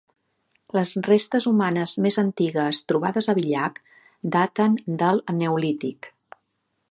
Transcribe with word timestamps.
Les 0.75 0.93
restes 1.07 1.45
humanes 1.51 1.93
més 2.05 2.17
antigues 2.21 2.79
trobades 2.93 3.29
a 3.33 3.37
Villach 3.41 3.79
daten 4.37 4.81
del 5.03 5.21
neolític. 5.43 6.11